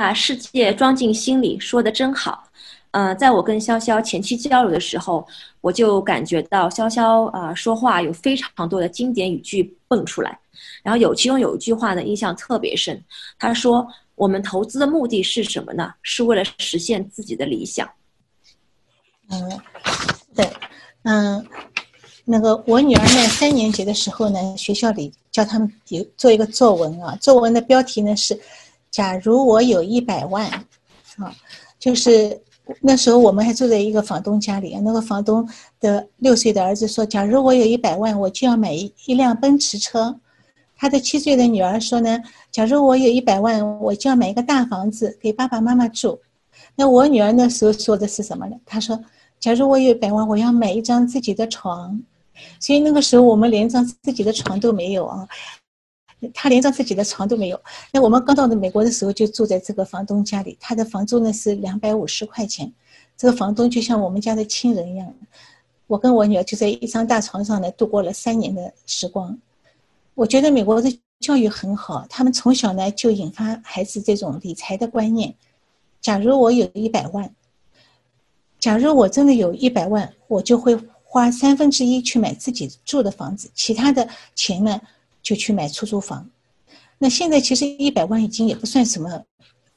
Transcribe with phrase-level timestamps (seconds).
[0.00, 2.42] 把世界装进心里，说的真好。
[2.92, 5.28] 呃，在我跟潇潇前期交流的时候，
[5.60, 10.38] 我就感觉到潇潇啊说话有非常多的经典语句蹦出来，
[10.82, 12.98] 然后有其中有一句话呢印象特别深，
[13.38, 13.86] 他说
[14.16, 15.92] ：“我们投资的目的是什么呢？
[16.00, 17.86] 是为了实现自己的理想。”
[19.28, 19.60] 嗯，
[20.34, 20.50] 对，
[21.02, 21.46] 嗯，
[22.24, 28.40] 那个我女儿呢三年级的时候呢，学校里叫他们有做一个作文啊，作文的标题呢是
[28.90, 30.50] “假如我有一百万”，
[31.18, 31.34] 啊，
[31.78, 32.40] 就是。
[32.80, 35.44] 那时候我们还住在一个房东家里，那个房东
[35.80, 40.16] 的六岁的儿子说：“假如我有一百万，我就要买一一辆奔驰车。”
[40.78, 42.16] 他的七岁的女儿说：“呢，
[42.52, 46.16] 假如我有一百万，我就要买一个大房子给爸爸妈妈住。”
[46.76, 48.54] 那我女儿那时候说的是什么呢？
[48.64, 48.96] 她说
[49.40, 52.00] ：“假如我有一百万，我要买一张自己的床。”
[52.60, 55.26] 所以那个时候我们连张自己的床都没有啊。
[56.34, 57.60] 他连张自己的床都没有。
[57.92, 60.56] 那我们刚到的美国的时候，就住在这个房东家里。
[60.60, 62.72] 他的房租呢是两百五十块钱。
[63.16, 65.14] 这个房东就像我们家的亲人一样。
[65.86, 69.36] 我跟我女儿就在一张大床上呢度过了三年的时光。
[70.14, 75.34] 我觉得美国的教育很好，他们从小呢就引发孩子这种理财的观念。
[76.00, 77.34] 假如我有一百万，
[78.58, 84.80] 假如我真的有一百万，我就会花三分之一去买自己住的房子，其他的钱呢？
[85.22, 86.28] 就去买出租房，
[86.98, 89.22] 那现在其实一百万已经也不算什么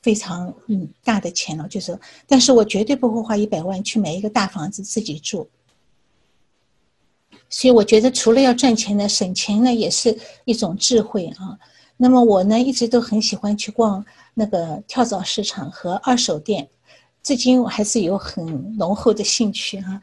[0.02, 5.50] 非常嗯大的钱了，就是，但是我绝对不会花一百万去买一个大房子自己住。
[7.50, 11.58] 所以我觉得除了要赚钱呢，省钱呢也是一种智慧啊。
[11.96, 16.68] 那么我呢一直都很喜欢去逛那个跳蚤市场和二手店，
[17.22, 20.02] 至今我还是有很浓厚的兴趣哈。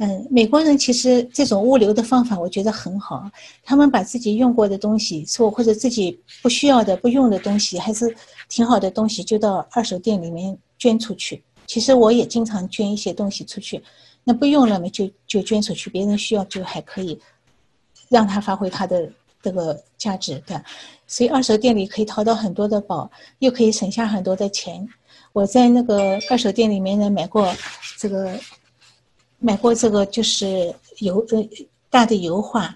[0.00, 3.28] 嗯，美国人其实这种物流的方法我觉得很好。
[3.64, 8.14] 他们把自己用过的东西，说或者自己不需要的、不用的东西，还是
[8.48, 11.42] 挺好的东西，就到二手店里面捐出去。
[11.66, 13.82] 其实我也经常捐一些东西出去，
[14.22, 17.18] 那不用了嘛，就就捐出去，别人需要就还可以
[18.08, 19.10] 让他发挥他的
[19.42, 20.56] 这个价值，对。
[21.08, 23.10] 所以二手店里可以淘到很多的宝，
[23.40, 24.88] 又可以省下很多的钱。
[25.32, 27.52] 我在那个二手店里面呢买过
[27.98, 28.38] 这个。
[29.38, 31.48] 买过这个就是油呃
[31.88, 32.74] 大的油画，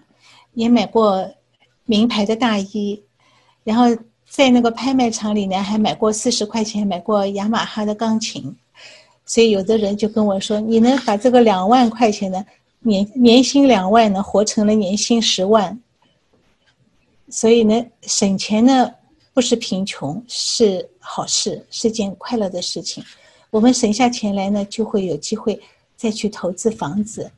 [0.54, 1.28] 也买过
[1.84, 3.02] 名牌的大衣，
[3.64, 3.84] 然后
[4.28, 8.54] 在那个拍卖场里呢，还买过四十块钱买过雅马哈的钢琴，
[9.26, 12.44] 所以有的人就跟我说：“你能把这个两万块钱的
[12.80, 15.78] 年年薪两万呢，活成了年薪十万。”
[17.28, 18.90] 所以呢，省钱呢
[19.34, 23.02] 不是贫穷，是好事，是件快乐的事情。
[23.50, 25.60] 我们省下钱来呢，就会有机会。
[26.02, 27.30] 再去投资房子，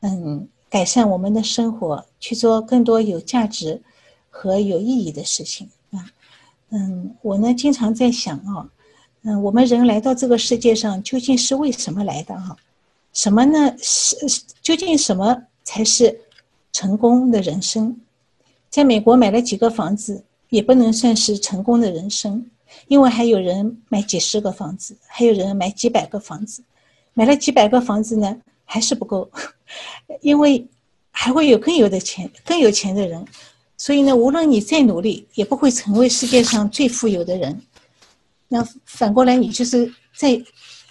[0.00, 3.80] 嗯，改善我们的生活，去做更多有价值
[4.28, 6.04] 和有意义的事情啊，
[6.68, 8.68] 嗯，我呢经常在想啊，
[9.22, 12.54] 嗯，我们人来到这个世界上究竟是为什么来的哈？
[13.14, 13.74] 什么呢？
[13.78, 14.14] 是
[14.60, 16.20] 究竟什么才是
[16.70, 17.98] 成功的人生？
[18.68, 22.44] 在美国买了几个房子也不能算是成功的人生，
[22.88, 26.62] 因为还有人买几十个房子，还有人买几百个房子。
[27.14, 29.30] 买了几百个房子呢，还是不够，
[30.22, 30.66] 因为
[31.10, 33.22] 还会有更有的钱、更有钱的人，
[33.76, 37.60] 所以呢，无论你再努力，也不会成为世界上最富有的人。
[38.48, 40.42] 那反过来，你就是再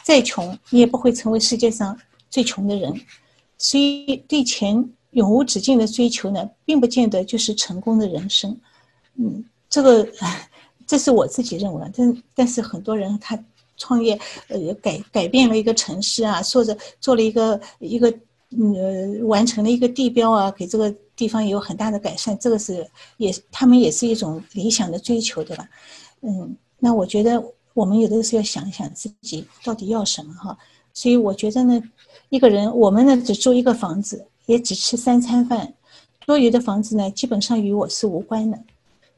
[0.03, 1.97] 再穷，你也不会成为世界上
[2.29, 2.93] 最穷的人。
[3.57, 8.55] 所以，对钱永无止境的追求呢，并不见得就是成功的人生。
[9.15, 10.07] 嗯，这个
[10.85, 13.43] 这是我自己认为，但但是很多人他。
[13.81, 18.08] 创业，呃，改改变了一个城市啊，做着做了一个一个，
[18.52, 22.88] 呃，完成了一个地标啊，给这个地方有很大的改善，这个是
[23.18, 25.68] 也他们也是一种理想的追求，对吧？
[26.22, 27.44] 嗯，那我觉得
[27.74, 30.56] 我们有的时候要想一想自己到底要什么哈。
[30.94, 31.81] 所以我觉得呢，
[32.30, 35.74] 一个人我们呢只住一个房子，也只吃三餐饭，
[36.25, 38.59] 多余的房子呢基本上与我是无关的。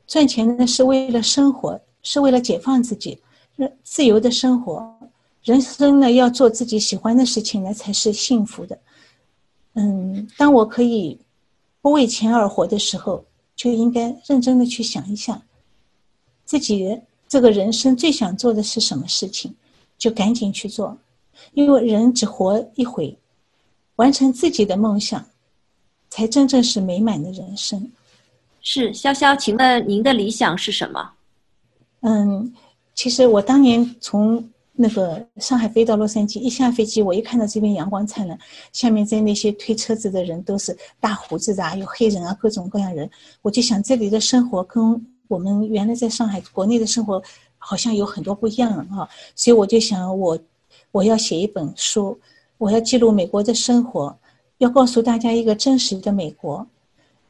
[0.06, 3.18] 赚钱呢是为了生活，是为了解放自己。
[3.84, 4.96] 自由的生活，
[5.44, 8.78] 人生呢要做自己喜欢的事情呢才是幸福的。
[9.74, 11.20] 嗯，当我可以
[11.82, 13.24] 不为钱而活的时候，
[13.56, 15.42] 就应该认真的去想一想，
[16.46, 19.54] 自己这个人生最想做的是什么事情，
[19.98, 20.98] 就赶紧去做，
[21.54, 23.18] 因为人只活一回，
[23.96, 25.24] 完成自己的梦想，
[26.10, 27.92] 才真正是美满的人生。
[28.62, 31.12] 是潇潇，请问您的理想是什么？
[32.02, 32.54] 嗯。
[32.96, 38.38] 其实我当年从那个上海飞到洛杉矶，一下飞机，我一看到这边阳光灿烂，
[38.72, 43.10] 下面在那些推车子的人都是大胡子的，有黑人啊，各种各样人，
[43.42, 47.22] 我就想这里的生活跟我们原来在上海国内的生活
[47.58, 50.38] 好像有很多不一样啊，所以我就想我
[50.92, 52.20] 我要写一本书，
[52.58, 54.16] 我要记录美国的生活，
[54.58, 56.66] 要告诉大家一个真实的美国。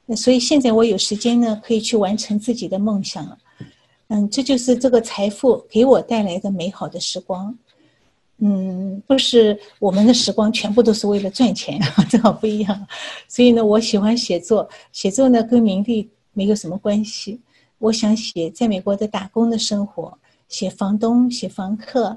[0.05, 3.37] 那所以现在我有时间呢，可以去完成自己的梦想了。
[4.13, 7.57] 嗯，这就是这个财富给我带来的美好的时光。
[8.37, 11.79] 嗯，不是我们的时光全部都是为了赚钱，
[12.11, 12.87] 正好不一样。
[13.27, 17.41] 所以呢，我喜欢写作，写作呢跟名利没有什么关系。
[17.79, 20.15] 我想写在美国的打工的生活，
[20.47, 22.15] 写房东，写房客，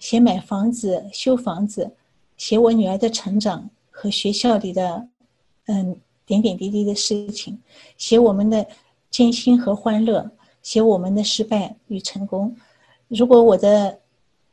[0.00, 1.88] 写买房子、修房子，
[2.36, 5.06] 写我女儿的成长和学校里的
[5.66, 5.96] 嗯
[6.26, 7.56] 点点滴滴的事情，
[7.96, 8.66] 写我们的
[9.12, 10.28] 艰辛和欢乐。
[10.66, 12.52] 写我们的失败与成功。
[13.06, 13.96] 如果我的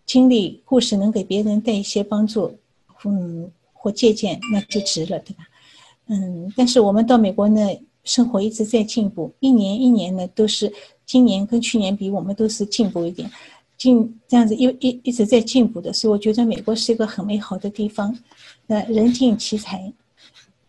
[0.06, 2.56] 经历故事能给别人带一些帮助，
[3.04, 5.44] 嗯，或借鉴，那就值了，对吧？
[6.06, 7.68] 嗯，但是我们到美国呢，
[8.04, 10.72] 生活一直在进步，一年一年呢都是，
[11.04, 13.28] 今年跟去年比，我们都是进步一点，
[13.76, 18.16] 进这样子一一一直在进步的，所以我觉得美国是一个很美好的地方。
[18.68, 19.92] 那人尽其才，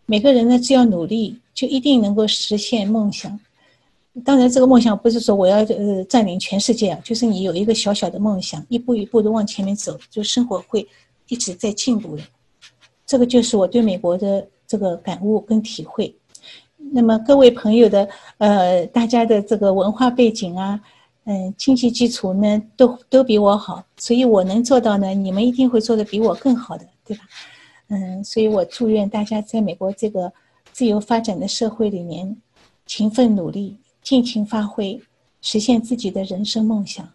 [0.07, 3.39] 每个人呢只要努力，就一定能够实现梦想。
[4.23, 10.87] 当然，这个梦想不是说我要呃占领全世界啊，就是你有一个小小的梦想，一步一步的往前面走，就生活会
[11.27, 12.23] 一直在进步的。
[13.05, 16.15] 这个就是我对美国的这个感悟跟体会。
[16.77, 18.07] 那么各位朋友的
[18.37, 20.79] 呃，大家的这个文化背景啊，
[21.25, 27.23] 嗯，经济基础呢，都都比我好，所以我能做到呢，你们一定会做的比我更好的，对吧？
[27.89, 30.31] 嗯，所以我祝愿大家在美国这个
[30.71, 32.37] 自由发展的社会里面，
[32.85, 33.77] 勤奋努力。
[34.05, 35.01] 尽情发挥，
[35.41, 37.09] 实现自己的人生梦想。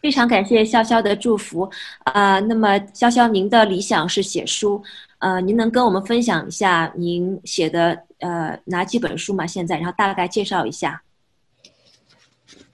[0.00, 1.68] 非常感谢潇潇的祝福
[2.04, 2.38] 啊！
[2.38, 4.80] 那么潇潇，您的理想是写书，
[5.18, 9.44] 呃，您能跟我们分享一下您写的呃哪几本书吗？
[9.46, 11.02] 现在，然后大概介绍一下。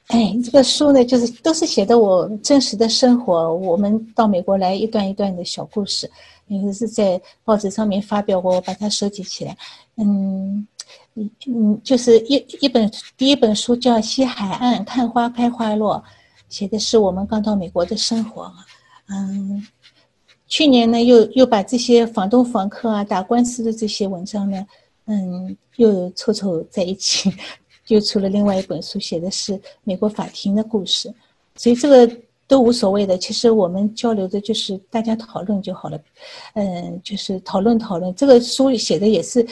[0.08, 6.08] 哎，这个书呢，就是都是写的我真实的生活，我们到美国来一段一段的小故事，
[6.48, 9.56] 有的是在报纸上面发表过，我把它收集起来，
[9.96, 10.68] 嗯。
[11.46, 15.96] 嗯，就是一一本第一本书叫《西海岸看花开花落》，
[16.50, 18.52] 写的是我们刚到美国的生活。
[19.08, 19.66] 嗯，
[20.46, 24.66] 去年呢又又把这些房东房客啊打官司的这些文章呢，
[25.06, 27.32] 嗯，又凑凑在一起，
[27.88, 31.10] 又出了另外一本书，写的是美国法庭的故事。
[31.54, 32.14] 所以这个
[32.46, 35.98] 都无所谓的，其实我们交流的就是大家讨论就好了。
[36.52, 38.14] 嗯，就是讨论讨论。
[38.14, 39.46] 这个书写的也是。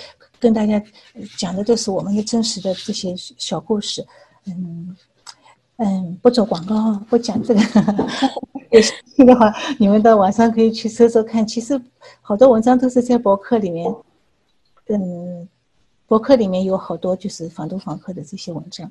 [0.44, 0.80] 跟大家
[1.38, 4.04] 讲的都是我们的真实的这些小故事，
[4.46, 4.94] 嗯
[5.76, 7.60] 嗯，不做广告，不讲这个。
[8.70, 11.46] 有兴趣的话，你们到网上可以去搜搜看。
[11.46, 11.80] 其实
[12.20, 13.90] 好多文章都是在博客里面，
[14.88, 15.48] 嗯，
[16.06, 18.90] 博客里面有好多就是房东房客的这些文章。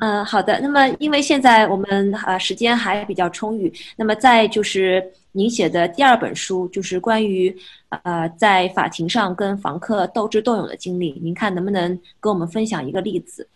[0.00, 0.58] 嗯，好的。
[0.60, 7.54] 那么，因为现在我们啊时间还比较充裕，那么再就是您写的第二本书，就是关于
[7.88, 13.48] 呃在法庭上跟房客斗智斗勇的经历，您看能不能跟我们分享一个例子？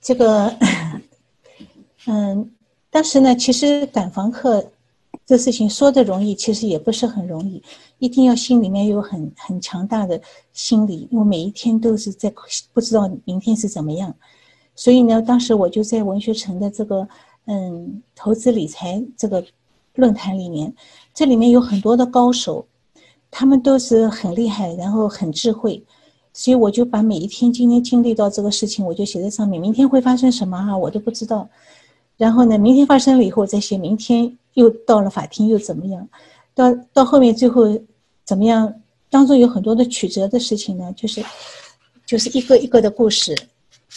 [0.00, 0.54] 这个，
[2.06, 2.50] 嗯，
[2.90, 4.72] 当时呢，其实赶房客
[5.24, 7.62] 这事情说的容易，其实也不是很容易。
[7.98, 10.20] 一定要心里面有很很强大的
[10.52, 12.32] 心理，因为每一天都是在
[12.72, 14.12] 不知道明天是怎么样，
[14.74, 17.08] 所以呢，当时我就在文学城的这个
[17.46, 19.44] 嗯投资理财这个
[19.94, 20.72] 论坛里面，
[21.14, 22.66] 这里面有很多的高手，
[23.30, 25.82] 他们都是很厉害，然后很智慧，
[26.32, 31.48] 所以我就把每一天今天经历到这个事情，我就写在上面，明天会发生什么哈，我都不知道，
[32.16, 36.08] 然后呢，明天发生了以后再写，明天又到了法庭又怎么样，
[36.54, 37.66] 到到后面最后。
[38.24, 38.72] 怎么样？
[39.10, 41.22] 当中有很多的曲折的事情呢，就是，
[42.06, 43.36] 就是一个一个的故事，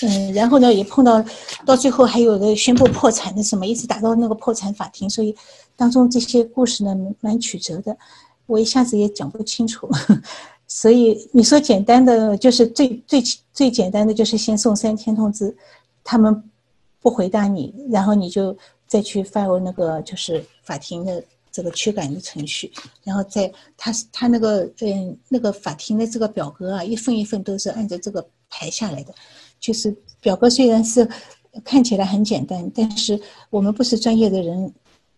[0.01, 1.23] 嗯，然后呢也碰到，
[1.63, 5.33] 到最后还有个宣布破产的什么，一直打到那个破产法庭，所以
[5.75, 7.97] 当中这些故事呢蛮曲折的，
[8.45, 9.89] 我一下子也讲不清楚，
[10.67, 13.21] 所以你说简单的就是最最
[13.53, 15.55] 最简单的就是先送三天通知，
[16.03, 16.43] 他们
[17.01, 21.23] 不回答你，然后你就再去 file 那个就是法庭的。
[21.55, 22.69] 这个驱赶的程序，
[23.01, 29.15] 然后在他他那个嗯那个法庭的这个表格啊，一份一份都是按照这个排下来的，
[29.57, 31.09] 就是表格虽然是
[31.63, 33.17] 看起来很简单，但是
[33.49, 34.69] 我们不是专业的人，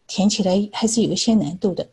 [0.07, 1.87] 填起来还是有一些难度的。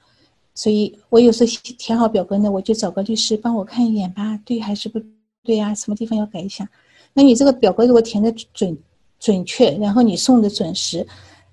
[0.54, 4.98] 所以我有时候填好表格呢，我就找个律师帮我看一眼吧，对还是不
[5.42, 5.74] 对呀？
[5.74, 6.68] 什么地方要改一下？
[7.12, 8.78] 那你这个表格如果填的准
[9.18, 11.06] 准确，然后你送的准时，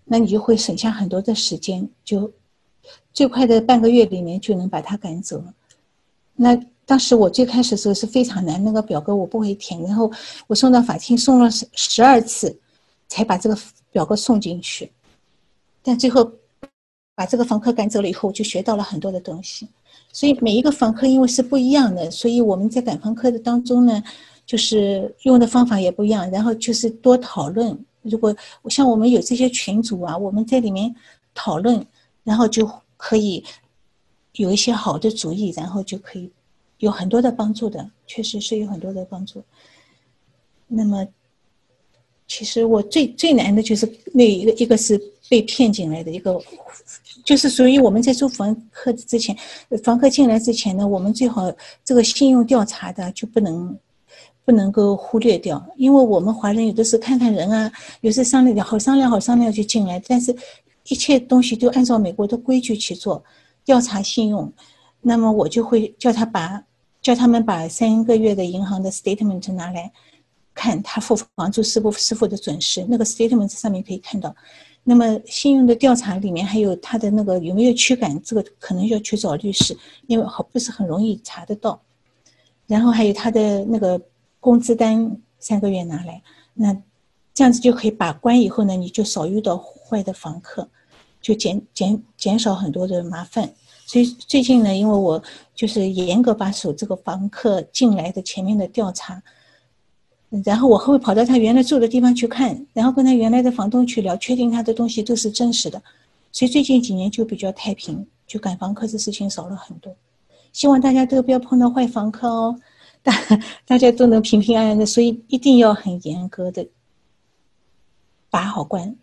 [0.06, 2.32] 那你就会省下很多的时间，就。
[3.14, 5.44] 最快的半个月里面就能把他赶走。
[6.34, 10.10] 那当时我最开始的时候是非常难，那个表格我不会填，然后
[10.48, 12.58] 我送到法庭送了十十二次，
[13.10, 13.58] 才把这个
[13.92, 14.90] 表格送进去。
[15.84, 16.30] 但最后
[17.16, 19.68] 把这个房客赶走了以后，我就学到了很多的东西。
[20.14, 24.04] 所以每一个房客因为是不一样的，所以我们在赶房客的当中呢，
[24.46, 26.30] 就是用的方法也不一样。
[26.32, 27.78] 然后就是多讨论。
[28.02, 28.36] 如果
[28.68, 30.94] 像我们有这些群组啊，我们在里面
[31.34, 31.86] 讨论，
[32.24, 33.44] 然后就可以
[34.34, 36.30] 有一些好的主意，然后就可以
[36.80, 39.44] 有很多的帮助的，确实是有很多的帮助。
[40.68, 41.08] 那么，
[42.28, 45.00] 其实我最最难的就是那一个，一个是
[45.32, 46.38] 被骗进来的一个，
[47.24, 49.34] 就是属于我们在做房客之前，
[49.82, 51.50] 房客进来之前呢，我们最好
[51.86, 53.80] 这个信用调查的就不能。
[54.44, 57.72] 不能够忽略掉，因为我们华人有的是看看人啊，
[58.02, 60.36] 有时商量好商量好商量就进来，但是
[60.88, 63.24] 一切东西都按照美国的规矩去做，
[63.64, 64.52] 调查信用，
[65.00, 66.62] 那么我就会叫他把
[67.04, 69.90] 叫他们把三个月的银行的 statement 拿来
[70.56, 74.36] 看，他付房租是不是付的准时，那个 statement 上面可以看到。
[74.84, 81.82] 那么信用的调查里面还有他的那个有没有驱赶，这个可能要去找律师，因为好不是很容易查得到。
[82.68, 84.02] 然后还有他的那个。
[84.44, 86.20] 工资单三个月拿来，
[86.56, 86.76] 那
[87.32, 88.42] 这样子就可以把关。
[88.42, 90.68] 以后呢，你就少遇到坏的房客，
[91.22, 93.54] 就减减减少很多的麻烦。
[93.86, 95.22] 所以最近呢，因为我
[95.54, 99.22] 就是严格把守这个房客进来的前面的调查，
[100.46, 105.82] 然后我会跑到他原来住的地方去看，然后跟他原来的房东去聊，确定他的东西都是真实的。
[106.32, 109.94] 所以最近几年就比较太平，就赶房客的事情少了很多。
[110.54, 112.58] 希望大家都不要碰到坏房客哦。
[113.04, 113.14] 大
[113.66, 116.66] 大家都能平平安安的，所以一定要很严格的
[118.30, 118.96] 把好关，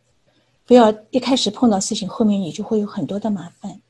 [0.65, 3.81] 不要一开始碰到事情，后面你就会有很多的麻烦。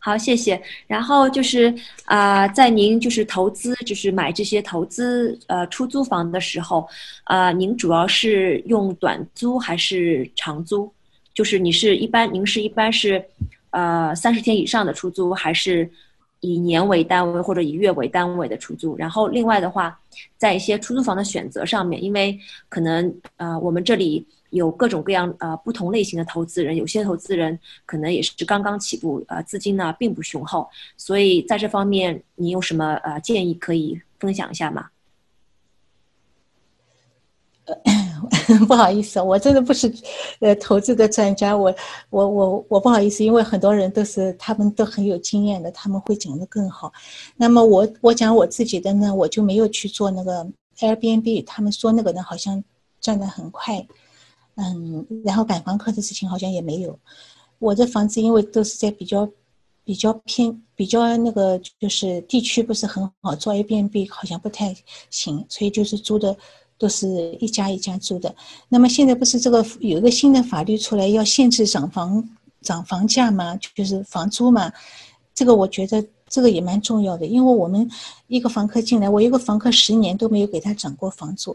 [0.00, 0.60] 好，谢谢。
[0.86, 1.72] 然后就是
[2.06, 6.88] 啊，在您就是投资，就是买这些投资呃出租房的时候，
[7.24, 10.92] 啊，您主要是用短租还是长租？
[11.34, 13.24] 就是你是一般，您是一般是
[13.70, 15.88] 呃三十天以上的出租还是？
[16.42, 20.00] 以年为单位或者以月为单位的出租，然后另外的话，
[20.38, 34.88] 在一些出租房的选择上面，因为可能呃我们这里有各种各样呃不同类型的投资人，有些投资人可能也是刚刚起步，呃资金呢并不雄厚，所以在这方面你有什么呃建议可以分享一下吗？
[38.66, 39.92] 不好意思，我真的不是，
[40.40, 41.56] 呃，投资的专家。
[41.56, 41.72] 我，
[42.10, 46.92] 我，我，我不好意思，因为很多人都是，他们都很有经验的，他们会讲的更好。
[47.36, 50.44] 那么我，我讲我自己的呢，我就没有去做那个
[50.80, 51.44] Airbnb。
[51.46, 52.62] 他们说那个呢，好像
[53.00, 53.86] 赚的很快，
[54.60, 56.98] 嗯，然后赶房客的事情好像也没有。
[57.58, 59.28] 我的房子因为都是在比较
[59.84, 64.76] 比较偏、比较那个就是地区不是很好，做 Airbnb 好像不太
[65.10, 66.36] 行，所以就是租的。
[66.80, 68.34] 都是一家一家租的，
[68.66, 72.26] 那么现在不是这个有一个新的法律出来，要限制涨房
[72.62, 73.54] 涨房价吗？
[73.74, 74.72] 就是房租嘛，
[75.34, 77.86] 这个我觉得这个也蛮重要的，因为我们
[78.28, 81.54] 一个房客进来，我一个房客十年都没有给他涨过房租，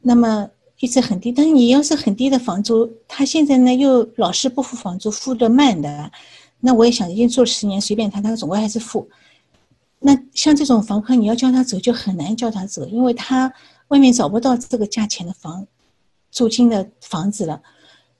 [0.00, 0.50] 那么
[0.80, 1.32] 一直很低。
[1.32, 6.10] 但是你要是很低的房租，他现在呢又老是不付房租，付的慢的，
[6.60, 9.08] 那我也想已经做十年，随便他，他总归还是付。
[10.00, 13.52] 那像这种房客，你要叫他走就很难叫他走，因为他。
[13.88, 15.64] 外面找不到这个价钱的房，
[16.32, 17.62] 租金的房子了，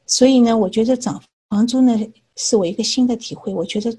[0.07, 1.93] 所以呢，我觉得涨房租呢
[2.37, 3.53] 是我一个新的体会。
[3.53, 3.93] 我觉得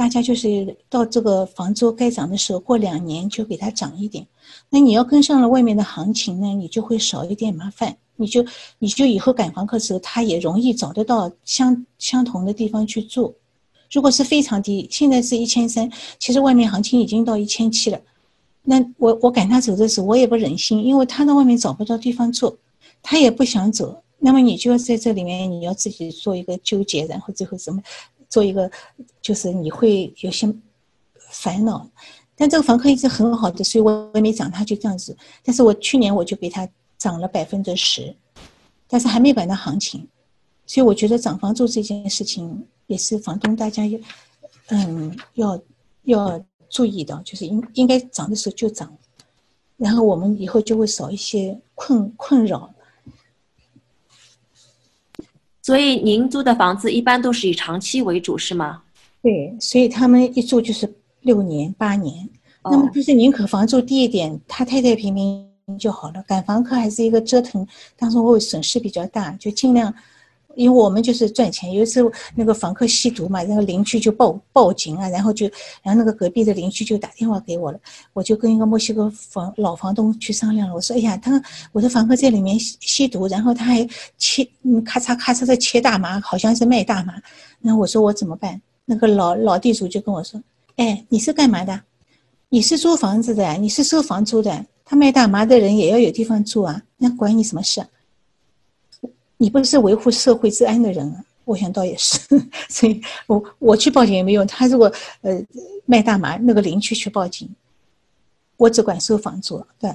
[0.00, 4.26] 大家就是到这个房租该涨的时候，过两年就给它涨一点。
[4.70, 7.94] 那你要跟上了外面的行情呢，你就会少一点麻烦。
[8.16, 8.42] 你就
[8.78, 13.34] 你就以后赶房客的时候，他也容易找得到相相同的地方去住。
[13.92, 15.86] 如果是非常低，现在是一千三，
[16.18, 18.00] 其实外面行情已经到一千七了。
[18.62, 22.56] 那我我赶他走的时候，我也不忍心，因为他在外面找不到地方住，
[23.02, 24.02] 他也不想走。
[24.22, 27.82] 那么你就要在这里面，你要自己做一个纠结，然后最后怎么
[28.30, 28.70] 做一个，
[29.20, 30.50] 就是你会有些
[31.18, 31.86] 烦恼。
[32.34, 35.14] 但这个房客一直很好的，所以我也没涨，他就这样子。
[35.44, 38.16] 但是我去年我就给他涨了百分之十，
[38.88, 40.08] 但是还没赶到行情，
[40.64, 43.98] 所以我觉得涨房租这件事情也是房东大家要，
[44.68, 45.60] 嗯，要
[46.04, 46.44] 要。
[46.72, 48.96] 注意的，就是应应该涨的时候就涨，
[49.76, 52.72] 然后我们以后就会少一些困困扰。
[55.62, 58.82] 所以您租的房子一般都是以长期为主，是吗？
[59.22, 60.90] 对，所以他们一住就是
[61.20, 62.28] 六年八年，
[62.64, 65.46] 那么就是宁可房租低一点，他太太平平
[65.78, 66.22] 就好了。
[66.26, 69.94] 赶房客还是一个折腾，当中会损失比较大，就尽量
[70.60, 71.72] 因为我们就是赚钱。
[71.72, 72.00] 有一次
[72.34, 75.46] 那个房客吸毒嘛，然后邻居就报报警啊，然后就
[75.82, 77.80] 然后那个隔壁的邻居就打电话给我了，
[78.12, 80.74] 我就跟一个墨西哥房老房东去商量了。
[80.74, 83.88] 我说：“哎呀，他我的房客在里面吸吸毒，然后他还
[84.18, 87.14] 切嗯咔嚓咔嚓的切大麻，好像是卖大麻。”
[87.58, 88.60] 那我说我怎么办？
[88.84, 90.42] 那个老老地主就跟我说
[90.76, 91.80] ：“哎，你是干嘛的？
[92.50, 94.66] 你是租房子的，你是收房租的。
[94.84, 97.82] 他卖大麻的人也要有地方住啊，那管你什么事？”
[99.42, 101.24] 你不是维护社会治安的人啊！
[101.46, 102.20] 我想倒也是，
[102.68, 104.46] 所以我我去报警也没用。
[104.46, 104.92] 他如果
[105.22, 105.42] 呃
[105.86, 107.48] 卖大麻，那个邻居去报警，
[108.58, 109.64] 我只管收房租。
[109.78, 109.90] 对，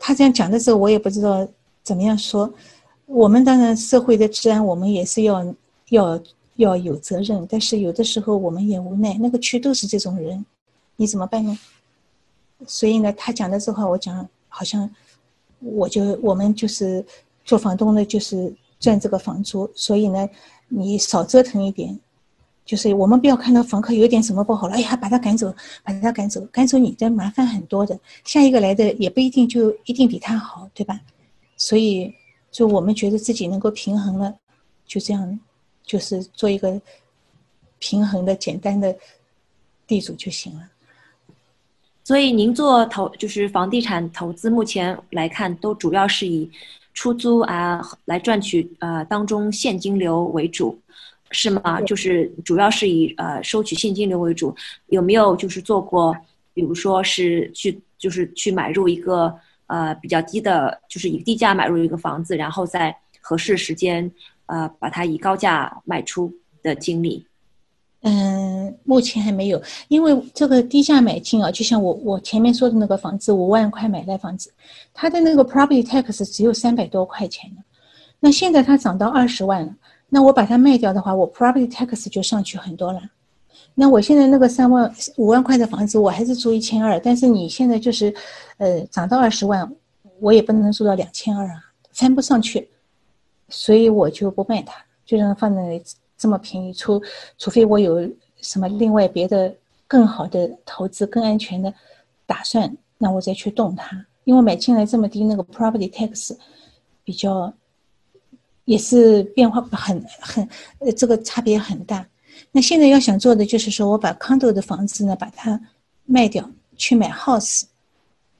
[0.00, 1.46] 他这样讲的时候，我也不知道
[1.84, 2.52] 怎么样说。
[3.06, 5.54] 我们当然社会的治安，我们也是要
[5.90, 6.20] 要
[6.56, 9.16] 要有责任，但是有的时候我们也无奈。
[9.20, 10.44] 那个区都是这种人，
[10.96, 11.56] 你怎么办呢？
[12.66, 14.90] 所以呢，他讲的这话，我讲好像
[15.60, 17.06] 我就我们就是
[17.44, 18.52] 做房东的，就是。
[18.80, 20.28] 赚这个房租，所以呢，
[20.68, 21.96] 你少折腾一点，
[22.64, 30.98] 就是我们不要看到房客有点什么不好了，哎呀，把他赶走，把他赶走，赶走你的麻烦很多的，下一个来的也不一定就一定比他好，对吧？
[31.58, 32.10] 所以，
[32.50, 34.34] 就我们觉得自己能够平衡了，
[34.86, 35.38] 就这样，
[35.84, 36.80] 就是做一个
[37.78, 38.96] 平衡的简单的
[39.86, 40.62] 地主就行了。
[42.02, 46.50] 所以，您做投就是房地产投资，目前来看都主要是以。
[47.00, 50.78] 出租啊，来赚取呃当中现金流为主，
[51.30, 51.80] 是吗？
[51.80, 54.54] 就是主要是以呃收取现金流为主。
[54.88, 56.14] 有没有就是做过，
[56.52, 59.34] 比如说是去就是去买入一个
[59.66, 64.12] 呃比较低的，就是以低价买入一个房子，然后在合适时间
[64.44, 66.30] 呃把它以高价卖出
[66.62, 67.26] 的经历？
[68.02, 74.50] 嗯，目前还没有，因为这个低价买进啊，就像我我前面说的那个房子，五万块买来房子，
[74.94, 77.56] 它的那个 property tax 只有三百多块钱呢。
[78.18, 79.74] 那现在它涨到二十万了，
[80.08, 83.02] 那我把它卖掉的话，我 property tax 就上去很多了。
[83.74, 88.14] 那我现在那个三万五万块的房子，我还是租一千二，但是你现在就是，
[88.56, 89.70] 呃，涨到二十万，
[90.20, 92.70] 我也不能租到两千二啊，翻不上去，
[93.50, 95.82] 所以我就不卖它，就让它放在那里。
[96.20, 97.02] 这么便宜，除
[97.38, 98.06] 除非我有
[98.42, 99.52] 什么另外别的
[99.88, 101.72] 更好的投资、更安全的
[102.26, 104.06] 打算，那我再去动它。
[104.24, 106.36] 因为买进来这么低，那个 property tax
[107.02, 107.50] 比较
[108.66, 110.46] 也是变化很很，
[110.80, 112.06] 呃，这个差别很大。
[112.52, 115.58] 那现在要想做的就是说我把 condo 的房子呢把它
[116.04, 117.62] 卖掉，去买 house。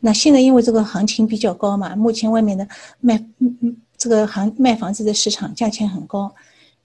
[0.00, 2.68] 那现在因为这个行情比较高嘛，目前外面的
[3.00, 6.30] 卖嗯嗯这个行卖房子的市场价钱很高。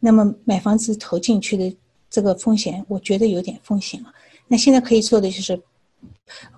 [0.06, 1.76] 那么买房子投进去的
[2.12, 4.14] 这个风险，我觉得有点风险了。
[4.48, 5.60] 那现在可以做的就是，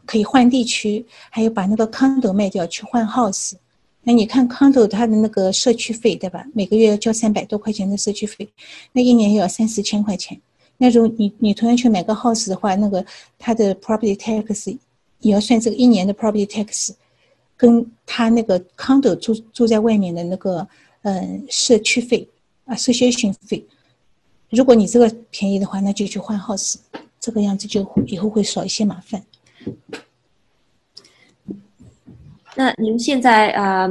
[0.06, 3.54] 可以换地区，还有把那个 condo 卖掉去换 house。
[4.04, 6.46] 那你看 condo 它的那个社区费，对吧？
[6.54, 8.50] 每个月要交三百多块钱的社区费，
[8.92, 10.38] 那一年要三四千块钱。
[10.78, 13.06] 那如果你你同样去买个 house 的话，那个
[13.40, 14.78] 它的 property tax
[15.22, 16.90] 也要算这个一年的 property tax，
[17.56, 20.68] 跟他那个 condo 住住在外面的那个
[21.04, 22.28] 嗯社区费。
[22.68, 23.66] 啊，association 费，
[24.52, 26.76] 如果你这个便宜的话，那就去换 house，
[27.20, 29.24] 这个样子就以后会少一些麻烦。
[32.56, 33.88] 那您现在啊，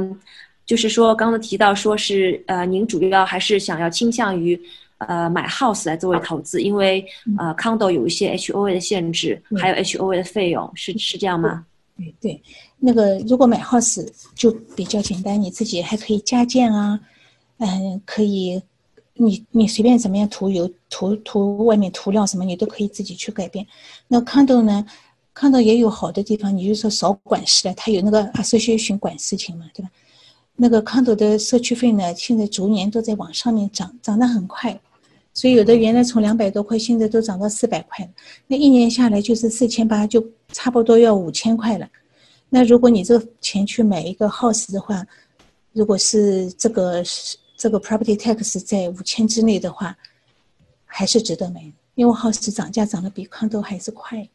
[0.65, 4.59] 就是说刚刚提到说是呃，您主要还是想要倾向于
[4.97, 7.05] 呃买 house 来作为投资，因为
[7.37, 11.65] 呃 condo 有一些 HOA 的限制，还有 HOA 的费用，是是这样吗？
[11.97, 12.43] 对对，
[12.77, 16.99] 那个如果买 house 就比较简单，你自己还可以加建啊。
[17.59, 18.61] 嗯，可以，
[19.15, 23.65] 你你随便怎么样涂油涂涂外面涂料什么，你都可以自己去改变。
[24.07, 24.85] 那 condo 呢
[25.33, 29.89] ，condo 也有好的地方，你就说少管事了，它有那个 association 管事情嘛，对吧？
[30.55, 34.79] 那个 condo 的社区费呢，现在逐年都在往上面涨，涨得很快，
[35.33, 38.11] 所以有的原来从两百多块，现在都涨到四百块了。
[38.45, 41.89] 那一年下来就是四千八，就差不多要五千块了。
[42.49, 45.03] 那如果你这个钱去买一个 house 的话，
[45.73, 47.35] 如果是这个是。
[47.57, 49.97] 这个 property tax 在五千之内的话，
[50.85, 51.59] 还是值得买，
[51.95, 54.29] 因为 house 涨价涨得比 condo 还是快。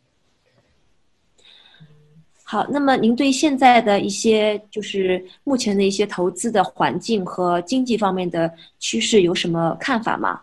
[2.43, 10.41] 好，那么您对现在的一些就是目前的一些投资的环境和经济方面的趋势有什么看法吗？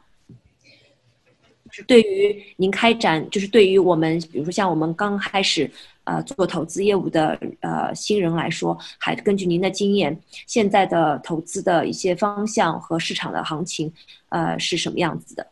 [1.69, 5.69] 是对于您开展，就是对于我们，比如说像我们刚开始。
[6.09, 13.93] 呃，做投资业务的呃新人来说，还根据您的经验，现在的投资的一些方向和市场的行情，
[14.29, 15.45] 呃，是什么样子的？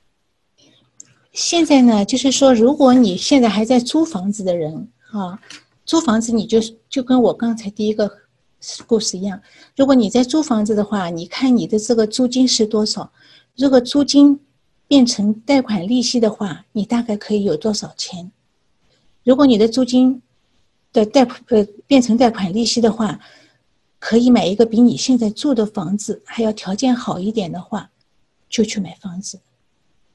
[1.32, 5.39] 现在呢，就是说，如果你现在还在租房子的人啊，
[5.86, 8.12] 租房子你就就跟我刚才第一个
[8.88, 9.39] 故事一样。
[9.76, 13.12] 如果你在租房子的话，你看你的这个租金是多少？
[13.56, 14.39] 如果租金
[14.88, 18.32] 变成贷款利息的话，你大概可以有多少钱？
[19.24, 20.24] 如果你的租金
[20.97, 23.19] 的贷呃变成贷款利息的话，
[23.99, 27.89] 可以买一个比你现在住的房子还要条件好一点的话，
[28.49, 29.39] 就去买房子。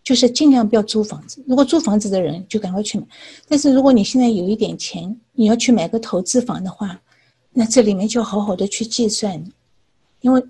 [0.03, 1.41] 就是尽量不要租房子。
[1.47, 3.07] 如果租房子的人就赶快去买。
[3.47, 7.01] 但是如果你现在有一点钱，你要去买个投资房的话，
[7.53, 9.41] 那这里面就好好的去计算，
[10.21, 10.43] 因为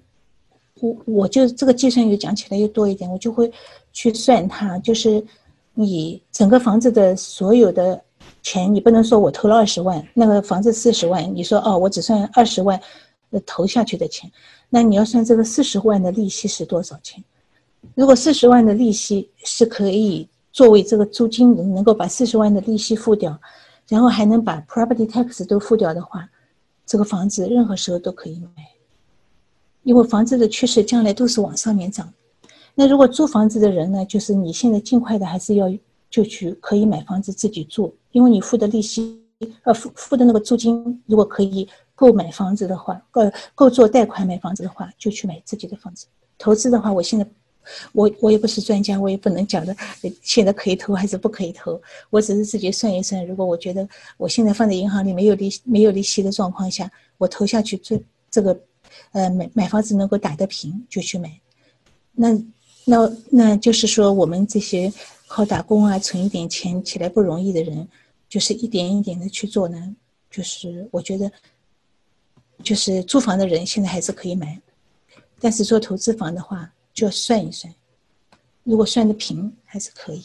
[0.80, 3.52] 我我就这个计算又讲起来又多一点，我就会
[3.92, 5.22] 去算它，就是
[5.74, 8.02] 你整个房子的所有的
[8.42, 12.80] 钱，你不能说我投了二十万，那个房子四十万，你说哦我只算二十万
[13.30, 14.30] 呃投下去的钱，
[14.68, 17.22] 那你要算这个四十万的利息是多少钱？
[17.94, 23.38] 如果四十万的利息是可以作为这个租金能够把四十万的利息付掉，
[23.88, 26.28] 然后还能把 property tax 都付掉的话，
[26.84, 28.68] 这个房子任何时候都可以买，
[29.82, 32.12] 因为房子的趋势将来都是往上面涨。
[32.74, 35.68] 那如果租房子的人呢，就是你现在尽快的还是要
[36.12, 39.20] 就去可以买房子自己住，因为你付的利息
[39.64, 43.22] 呃付付的那个租金如果可以购买房子的话，够
[43.56, 46.06] 够做贷款买房子的话，就去买自己的房子。
[46.38, 47.26] 投资的话，我现在。
[47.92, 49.72] 我我也不是专家，我也不能讲的
[50.20, 51.80] 现在可以投还是不可以投。
[52.10, 58.60] 我只是自己算一算，如果我觉得我现在放在银行里没有利没有利息的状况下，我投下去这这个，
[59.12, 61.30] 呃买买房子能够打得平就去买。
[62.10, 62.36] 那
[62.84, 64.92] 那那就是说，我们这些
[65.32, 67.88] 靠打工啊存一点钱起来不容易的人，
[68.28, 69.96] 就是一点一点的去做呢。
[70.30, 71.32] 就是我觉得，
[72.62, 74.60] 就是租房的人现在还是可以买，
[75.40, 76.70] 但是做投资房的话。
[76.92, 77.74] 就要算一算，
[78.64, 80.22] 如果算的平还是可以。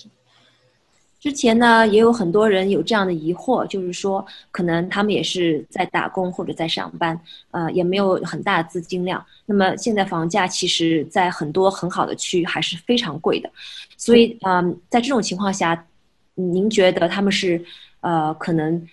[1.20, 7.20] 之前呢，也有很多人有这样的疑惑，就是说，可能他们也是在打工或者在上班，
[7.52, 9.24] 呃，也没有很大的资金量。
[9.46, 13.50] 那么现在房价其实，在很多很好的区域还是非常贵的，
[13.98, 15.86] 所以，嗯，在这种情况下，
[16.36, 17.64] 您觉得他们是，
[18.02, 18.88] 呃，可能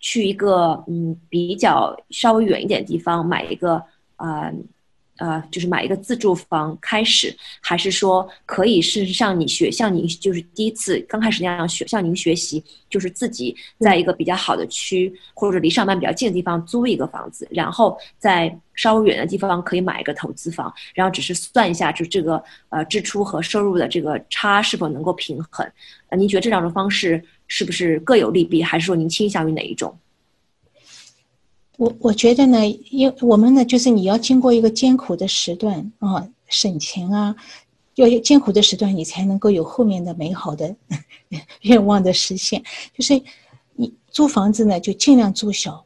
[0.00, 3.82] 去一个嗯比较稍微远一点的地方买一个
[4.16, 4.52] 啊？
[5.18, 25.66] 呃，就是买一个自住房开始，还是说可以是像你学像您就是第一次刚开始那样学向您学习，就是自己在一个比较好的区或者离上班比较近的地方租一个房子，然后在稍微远的地方可以买一个投资房，然后只是算一下就这个呃支出和收入的这个差是否能够平衡？
[26.10, 29.98] 呃，您觉得这两种方式是不是各有利弊，还是说您倾向于哪一种？
[31.78, 37.34] 我我觉得呢，因为我们呢，就是你要经过一个艰苦的时段啊，省钱啊，
[37.94, 40.74] 要有艰苦的时段，你才能够有后面的美好的
[41.62, 42.60] 愿望的实现。
[42.92, 43.22] 就是
[43.76, 45.84] 你租房子呢，就尽量租小，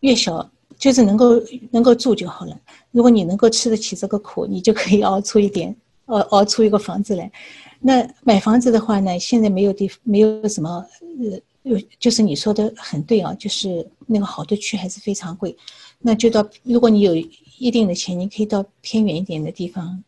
[0.00, 2.54] 越小就是能够能够住就好了。
[2.90, 5.74] 如果你能够吃得起这个苦，你就可以熬出一点，
[6.12, 7.32] 熬熬出一个房子来。
[7.80, 11.40] 那买房子的话呢，现在没有地，没有什么呃。
[11.66, 15.56] 有，就是你说的很对啊，就是那个好的区还是非常贵，
[15.98, 17.14] 那就到如果你有
[17.58, 20.02] 一定的钱，你可以到偏远一点的地方，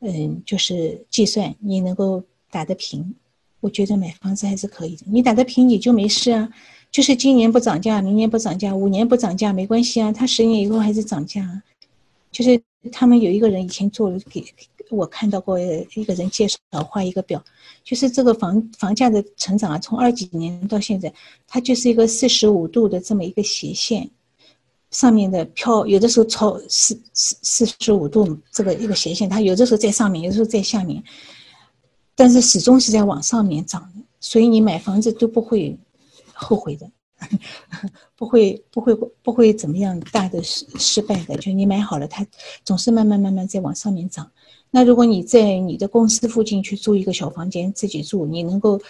[0.00, 3.14] 嗯，就是计算你能够打得平，
[3.60, 5.04] 我觉得买房子还是可以的。
[5.06, 6.52] 你打得平你就没事啊，
[6.90, 11.62] 就是今年不涨价，明年不涨价，五年不涨价没关系啊，它十年以后还是涨价，
[12.32, 14.44] 就是他们有一个人以前做了给。
[14.96, 17.42] 我看到过一个人介绍画一个表，
[17.84, 21.12] 就是这个房房价的成长啊，从二几年到现在，
[21.46, 24.10] 它就是一个四十五度的这么一个斜线，
[24.90, 31.02] 上面的飘有的时候超四四四十五度这个一个斜线，它有的时候在上面，有的时候在下面，
[32.14, 35.78] 但是始终是在往上面涨的，所以你买房子都不会
[36.32, 36.90] 后悔的。
[38.16, 41.36] 不会，不会，不会怎么样大的失失败的。
[41.36, 42.26] 就你买好了，它
[42.64, 44.30] 总是慢慢慢慢在往上面涨。
[44.70, 48.80] 那如果你在你的公司附近去租一个小房间自己住，你能够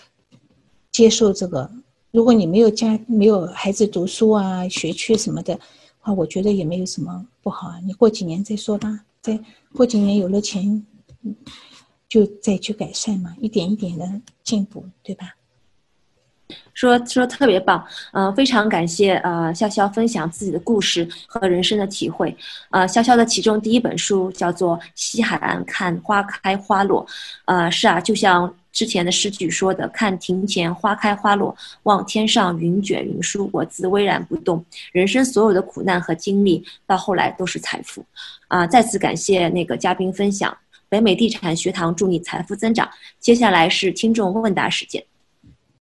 [0.91, 1.71] 接受这个？
[2.11, 5.59] 如果你没有家没有孩子读书啊、学区什么的
[6.01, 7.81] 话，我觉得也没有什么不好啊。
[7.87, 9.39] 你过几年再说吧，再
[9.73, 10.85] 过几年有了钱，
[12.09, 15.35] 就再去改善嘛，一点一点的进步，对吧？
[16.75, 22.35] 说说特别棒，呃，非常感谢呃潇潇分享自己的故事和人生的体会，
[22.71, 27.05] 呃，潇潇的其中第一本书叫做《西海岸看花开花落》，
[27.45, 34.65] 呃，是啊，就像之前的诗句说的，看庭前花开花落，望天上云卷云舒，我自巍然不动。
[34.93, 38.05] 人生所有的苦难和经历，到后来都是财富，
[38.49, 40.57] 啊，再次感谢那个嘉宾分享，
[40.89, 42.89] 北美地产学堂祝你财富增长。
[43.19, 45.05] 接下来是听众问答时间。